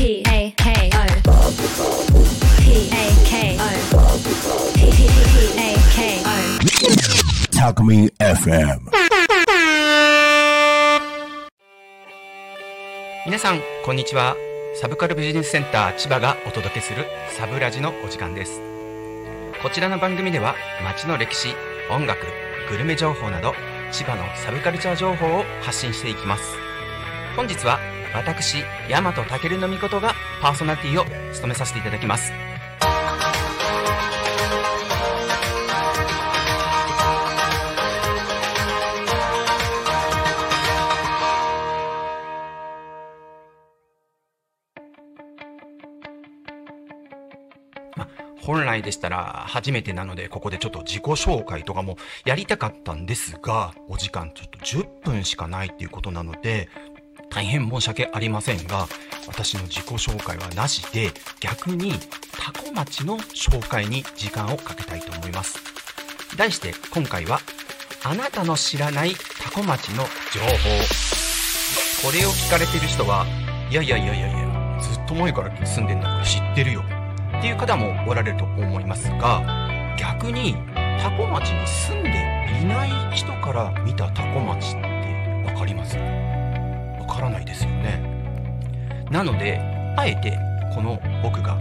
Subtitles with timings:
[0.00, 1.04] P A K O
[2.58, 3.68] P A K O
[4.74, 4.80] P
[5.58, 6.28] A K O
[7.52, 8.80] Talk Me FM.
[13.26, 14.36] 皆さんこんにちは
[14.80, 17.04] サブカルビジネスセンター千葉がお届けする
[17.36, 18.62] サブラジのお時間です
[19.62, 21.50] こちらの番組では街の歴史
[21.90, 22.24] 音楽
[22.70, 23.52] グルメ情報など
[23.92, 26.56] 千葉のサブカルチャー情報を発信していきます
[27.36, 27.78] 本日は
[28.14, 32.32] 私大和健の御事がパーソナリティを務めさせていただきます。
[48.50, 56.68] 本来でしたら初めてなのでここでちょっと自己紹介とかもやりたかったんですがお時間ちょっと10分しかないっていうことなので
[57.30, 58.86] 大変申し訳ありませんが
[59.26, 61.92] 私の自己紹介はなしで逆に
[62.38, 65.58] タコ町の紹介に時間をかけたいと思います。
[66.36, 67.40] 題して今回は
[68.04, 70.48] あなたの知らないタコ町の情報。
[72.02, 73.26] これを聞かれてる人は
[73.70, 76.82] いやいやいやいやいやずっと前から住んでんだから知ってるよ。
[77.38, 79.42] っていう方もおられると思いますが
[79.98, 80.54] 逆に
[81.00, 82.10] タコ町に住んで
[82.62, 84.80] いない人から見たタコ町って
[85.46, 85.96] 分かります？
[87.10, 88.00] からないですよね。
[89.10, 89.58] なので
[89.96, 90.38] あえて
[90.74, 91.56] この僕が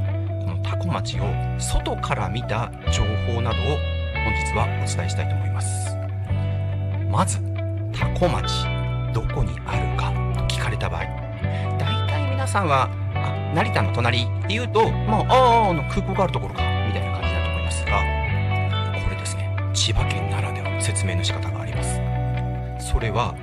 [0.46, 1.24] このタコ町を
[1.58, 3.78] 外から見た情報などを
[4.14, 5.98] 本日はお伝えしたいと思います。
[7.10, 7.40] まず
[7.92, 8.66] タコ町
[9.14, 11.06] どこにあるかと聞かれた場合。
[11.80, 17.92] 大体皆さんはあ成田の隣っていうとまあああの空港があるところかみたいな感じだと思いますが
[19.04, 22.00] これですね千葉県ならではの説明の仕方があります。
[22.80, 23.36] それは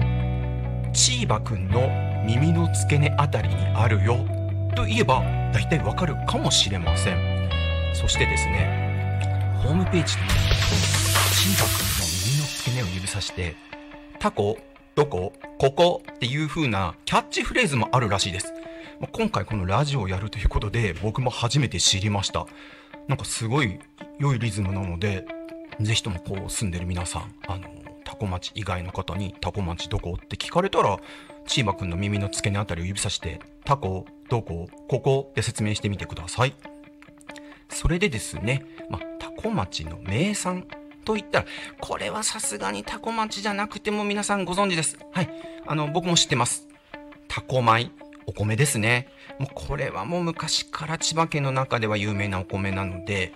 [0.96, 1.90] チーバくんの
[2.24, 4.16] 耳の付け根あたりにあるよ。
[4.74, 5.20] と言えば
[5.52, 7.50] 大体わかるかもしれません。
[7.92, 10.40] そしてですねホームページで見ると
[11.34, 13.56] チーバくんの耳の付け根を指さして
[14.18, 14.56] タコ
[14.94, 18.54] どこここっていう風なキャッチフレーズもあるらしいです。
[19.12, 22.46] 今回このラジオをやるということで僕も初めて知りました。
[23.06, 23.78] なんかすごい
[24.18, 25.26] 良いリズムなので
[25.78, 27.68] ぜひともこう住んでる皆さんあの
[28.06, 30.16] タコ町以外の方にタコ町どこ？
[30.16, 30.96] って聞かれたら
[31.46, 34.68] チーバくんの耳の付け根あたりを指さしてタコどこ？
[34.88, 36.54] ここって説明してみてください
[37.68, 40.66] それでですね、まあ、タコ町の名産
[41.04, 41.46] と言ったら、
[41.80, 44.98] これはさすがにタコ町じゃなくても皆さんご存知です。
[45.12, 45.30] はい。
[45.66, 46.68] あの、僕も知ってます。
[47.28, 47.90] タコ米、
[48.26, 49.08] お米ですね。
[49.38, 53.32] もうこれはもう昔から千葉県の中では有名なお米なので、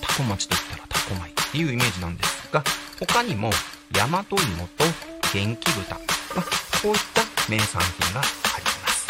[0.00, 2.62] タコ町と言ったらタコ米っていうイメージなんですが、
[2.98, 3.50] 他にも
[3.90, 4.84] 大和芋と
[5.32, 6.44] 元気豚、まあ、
[6.80, 8.24] こういった名産品があ
[8.58, 9.06] ります。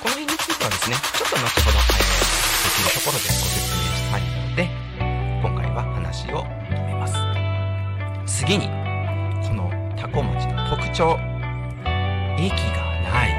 [0.00, 4.70] この辺についてはですね、ちょっと後ほど、えー、別のところでご説明したいので、
[5.42, 7.06] 今回は話を止めま
[8.26, 8.38] す。
[8.40, 8.66] 次に、
[9.46, 11.18] このタコ町の特徴、
[12.38, 13.38] 駅がない。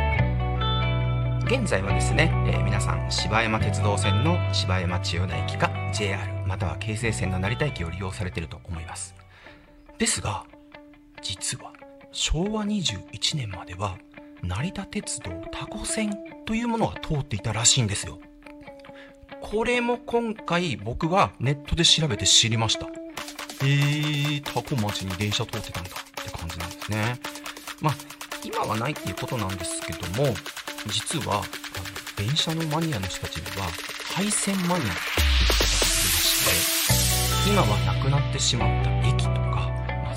[1.45, 9.18] 現在はですね、えー皆さん芝山鉄道線の芝山千代田駅か JR または京成線の成田駅を利用されていると思います。
[9.99, 10.45] ですが、
[11.21, 11.73] 実は
[12.11, 13.97] 昭和21年までは
[14.41, 18.17] 成田鉄道タコ線というものが通っていたらしいんですよ。
[19.41, 22.87] これも今回僕はネットで調べて知りました。
[23.61, 27.19] えー、タコ町に電車通ってたんだって感じなんですね。
[27.81, 27.95] まあ、
[28.43, 30.33] 今はないっていうことなんですけども、
[30.87, 31.43] 実は、あの
[32.15, 33.67] 電車のマニアの人たちには、
[34.15, 34.95] 廃線マニアっていう人がい
[36.05, 36.85] まし
[37.45, 39.28] て、今はなくなってしまった駅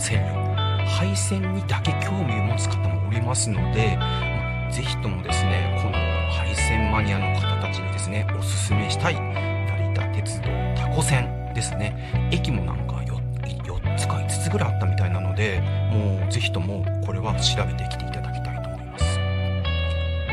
[0.03, 5.97] まあ、線路、廃線にだけ興味を持つ方もおりますので、まあぜひともですね、この
[6.31, 11.95] 廃線マニアの方たちにですね、おすすめしたい、成田鉄道タコ線ですね。
[12.33, 13.17] 駅もなんか 4,
[13.63, 15.61] 4つか5つぐらいあったみたいなので、
[15.93, 19.19] もうぜひともこれは調べてきていただきたいと思います。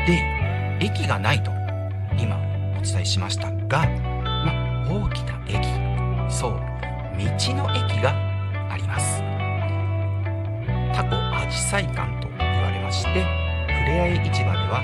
[0.06, 0.20] で、
[0.80, 1.52] 駅がないと
[2.18, 2.36] 今
[2.76, 3.86] お伝えしましたが、
[4.44, 5.64] ま、大きな駅、
[6.32, 8.14] そう、道の駅が
[8.70, 9.29] あります。
[11.50, 13.16] タコアジサイ館と言われまして、ふ
[13.90, 14.82] れあい市場では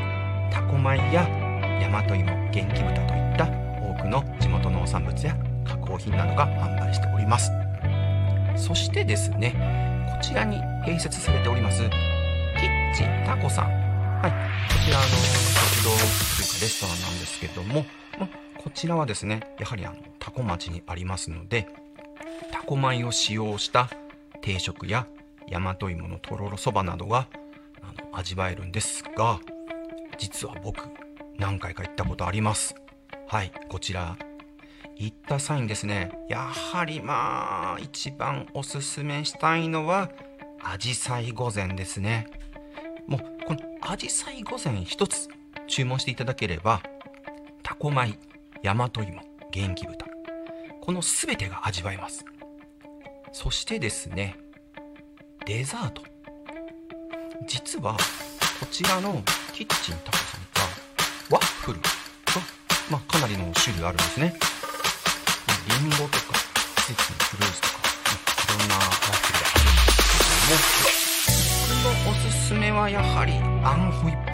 [0.53, 1.29] タコ米や
[1.81, 3.47] 大和芋、元気豚といった
[3.81, 7.53] 多くの地元農産物や加工品などが販売しております。
[8.57, 9.55] そしてですね、
[10.13, 11.83] こちらに併設されております、
[12.59, 13.71] キッチンタコさん。
[14.23, 16.09] はい、こちらの食堂というか
[16.61, 17.87] レストランなんですけども、
[18.19, 21.69] まこちらはですね、やはりあのタコ町にありますので、
[22.51, 23.89] タコ米を使用した
[24.43, 25.07] 定食や
[25.51, 27.29] 大和芋のとろろそばなどが
[27.83, 29.41] あの味わえるんですが、
[30.19, 30.89] 実は僕、
[31.39, 32.75] 何回か行ったことあります。
[33.29, 34.17] はいこちら。
[34.99, 40.11] 行った際にですねやはりまあ一番おすすめしたいのは
[40.63, 42.29] アジサイ御膳ですね。
[43.07, 45.29] もうこのアジサイ御膳一つ
[45.67, 46.83] 注文していただければ
[47.63, 48.19] タコ米
[48.63, 50.07] 大和芋元気豚。
[50.81, 52.25] この全てが味わえます。
[53.33, 54.37] そしてですね
[55.47, 56.03] デザート。
[57.47, 57.97] 実は
[58.59, 59.23] こちらの
[59.53, 60.69] キッチンタコさんは
[61.31, 61.85] ワッフルが、
[62.91, 64.35] まあ、かなりの種類あるんですね。
[65.69, 66.35] リンゴとか
[66.75, 67.75] 季節のフルーツとか
[68.49, 70.99] ま、いろんなワッフルがあるんです
[71.69, 74.26] けども僕のおすすめはやはりアンホイップ。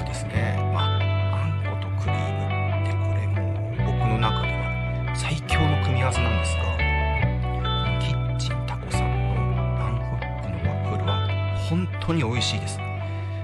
[12.12, 12.78] 当に美味しいです。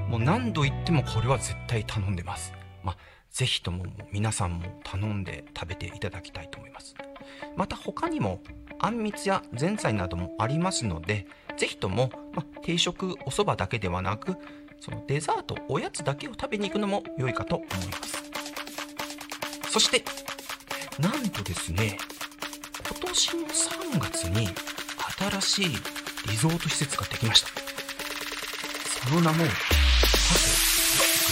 [0.08, 2.52] もう何度言ってもこれは絶対頼んでます。
[2.82, 2.96] まあ
[3.30, 6.94] ぜひとも皆さんも頼んで食べていただきたいと思います。
[7.56, 8.40] また他にも
[8.78, 11.26] あんみつやぜんざいなどもありますので
[11.56, 14.36] ぜひとも、まあ、定食お蕎麦だけではなく
[14.80, 17.74] そのデザートおやつだけを食べに行くのも良いかと思いま
[18.06, 18.22] す。
[19.70, 20.04] そして
[20.98, 21.98] なんとですね
[22.88, 24.48] 今年の3月に
[25.40, 25.76] 新しい
[26.28, 27.67] リゾート施設ができました。
[29.08, 29.48] その名もタコグ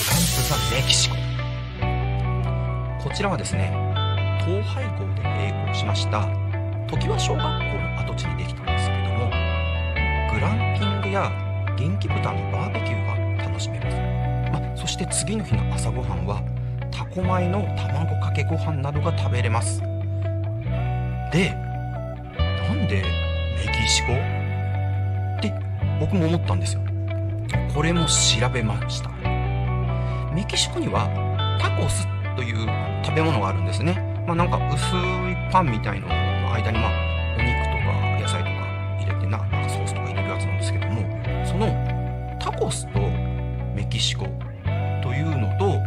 [0.09, 1.17] ランプザメキシコ
[3.07, 3.71] こちらはですね
[4.41, 6.27] 統廃校で閉校しました
[6.89, 9.29] 常盤小学校の跡地にできたんですけども
[10.33, 11.31] グランピングや
[11.77, 13.97] 元気豚のバーベキューが楽しめます、
[14.59, 16.43] ま、そして次の日の朝ごはんは
[16.91, 19.81] タコ米の卵かけご飯などが食べれます。
[19.81, 21.51] で
[22.39, 24.15] なんでメキシコ？
[24.15, 24.17] っ
[25.43, 25.53] て
[26.01, 26.86] 僕も思ったんですよ。
[27.77, 29.11] これも調べました。
[30.33, 31.13] メキシコには
[31.61, 32.67] タコスという
[33.05, 34.25] 食べ物があるんですね。
[34.27, 36.15] まあなんか薄いパンみたいのの
[36.55, 36.89] 間にま
[37.37, 38.65] お肉とか野菜とか
[38.99, 41.03] 入れてななんかソースとか入れるやつなんですけども
[41.45, 41.69] その
[42.41, 42.99] タコスと
[43.75, 44.25] メキシコ
[45.03, 45.79] というのと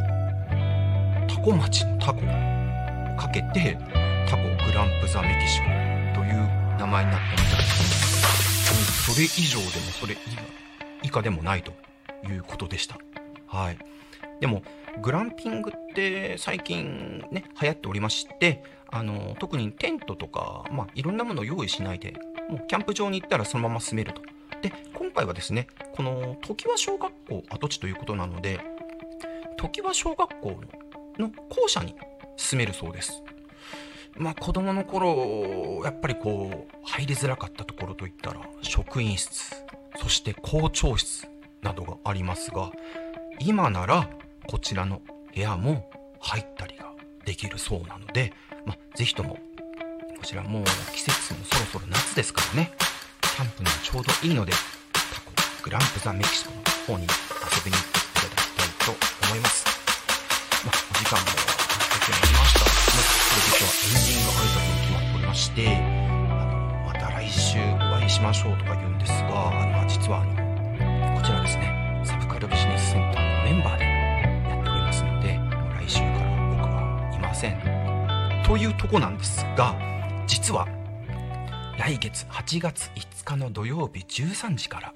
[1.28, 3.76] タコ町のタコをかけて
[4.30, 5.66] タコグランプザメキシコ
[6.14, 6.38] という
[6.78, 10.69] 名前になったみたいですそれ以上でもそれ以
[11.04, 11.74] 以下でもないと
[12.28, 12.98] いうことでした。
[13.48, 13.78] はい。
[14.40, 14.64] でも
[15.02, 22.14] グランピングって最近ね流行っておりましてあの特にテントとか、まあ、いろんなものを用意しないで
[22.50, 24.22] もうキャンプ場に行ったらそのまま住めると。
[24.62, 28.60] で今回はですねこの常盤小学校跡地ということなので
[29.58, 30.60] 常盤小学校
[31.18, 31.96] の校舎に
[32.36, 33.24] 住めるそうです。
[34.18, 39.56] まあ子供の頃やっぱりこう入りづらかったところといったら職員室
[40.02, 41.28] そして校長室
[41.62, 42.72] などがありますが
[43.40, 44.10] 今なら
[44.48, 45.02] こちらの
[45.34, 45.90] 部屋も
[46.20, 46.92] 入ったりが
[47.26, 48.34] できるそうなので、
[48.66, 49.40] まあ、ぜひとも
[50.18, 50.64] こちらもう
[50.94, 52.72] 季節もそろそろ夏ですからね。
[53.40, 55.32] キャンプにはちょうどいいのでタコ
[55.64, 56.58] グランプザメキシコの
[56.98, 58.92] 方に遊びに行っていただきたいと
[59.28, 59.66] 思います、
[60.66, 61.26] まあ、お時間も
[62.10, 62.80] 経ってまいりました。
[63.30, 75.40] もう実はエンディング挨拶も決まっておりましてあのまた来週お会いしましょうとか言うんですがあの実はあのこちらですねサブカルビジネスセンターのメンバーでやっておりますので
[75.86, 76.20] 来週から
[76.50, 79.76] 僕はいませんというとこなんですが
[80.26, 80.68] 実は
[81.78, 84.94] 来月8月5日の土曜日13時から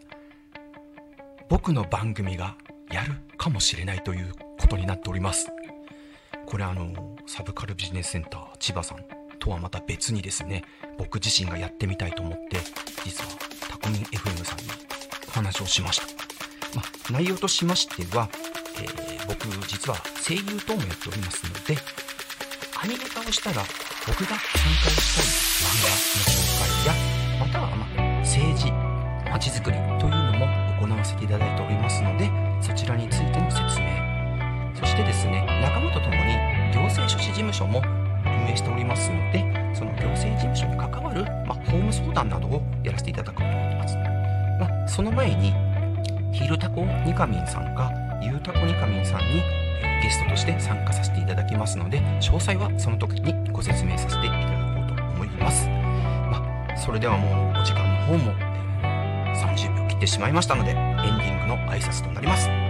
[1.50, 2.58] 僕の番組が
[2.92, 5.52] やるかもしれないということになっております。
[6.54, 6.94] これあの
[7.26, 9.00] サブカルビジネスセンター千葉さん
[9.40, 10.64] とはまた別にですね
[11.00, 12.58] 僕自身がやってみたいと思って
[13.04, 13.32] 実は
[13.72, 14.66] タコミン FM さんに
[15.30, 16.06] お話をしました、
[16.76, 18.30] まあ、内容としましては、
[18.78, 21.82] えー僕実は声優等もやっておりますので
[22.84, 23.64] アニメ化をしたら
[24.06, 25.26] 僕が参加をしたい
[25.64, 26.94] 漫画の紹介や
[27.40, 28.72] またはま政治
[29.32, 30.46] まちづくりというのも
[30.80, 32.30] 行わせていただいておりますので
[32.62, 33.10] そちらに
[34.94, 36.38] してですね仲間と共に
[36.72, 37.82] 行政書士事務所も
[38.26, 39.42] 運営しておりますので
[39.74, 45.52] その行政事務所に関わる、まあ、法務相談などをやらせていただこうと思ってます、まあ、その前に
[46.32, 49.42] ヒルタコニカミンさんがユータコニカミンさんに
[50.04, 54.46] ゲストとして参加させていただきますので詳細はその時にご説明させていただ
[54.76, 55.68] こうと思います、
[56.30, 58.32] まあ、それではもうお時間の方も、
[59.34, 62.63] 30秒切ってしまいましたのでエンディングの挨拶となります。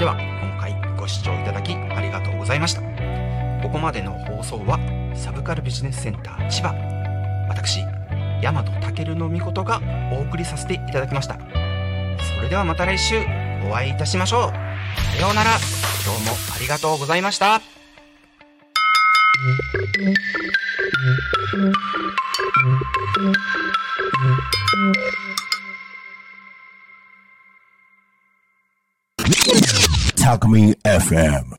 [0.00, 2.80] では今回ご視聴いただきありがとうございました
[3.62, 4.80] ここまでの放送は
[5.14, 6.74] サブカルビジネスセンター千葉
[7.48, 7.84] 私
[8.42, 9.80] 大和健の御事が
[10.12, 11.38] お送りさせていただきました
[12.34, 13.20] それではまた来週
[13.68, 14.70] お会いいたしましょう
[15.16, 15.50] さようなら。
[16.02, 17.60] 今日もありがとうございました。
[30.30, 31.44] Alchemy FM.